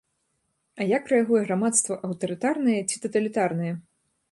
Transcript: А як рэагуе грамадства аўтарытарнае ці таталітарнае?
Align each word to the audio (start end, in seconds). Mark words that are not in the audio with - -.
А 0.79 0.87
як 0.91 1.11
рэагуе 1.11 1.41
грамадства 1.47 1.99
аўтарытарнае 2.11 2.81
ці 2.89 2.95
таталітарнае? 3.07 3.73